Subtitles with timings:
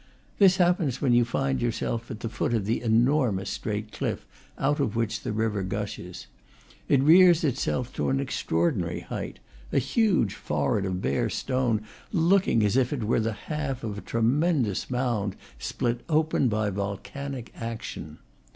[0.39, 4.25] This happens when you find yourself at the foot of the enormous straight cliff
[4.57, 6.25] out of which the river gushes.
[6.89, 9.37] It rears itself to an extraordinary height,
[9.71, 14.01] a huge forehead of bare stone, looking as if it were the half of a
[14.01, 18.17] tremendous mound, split open by volcanic action.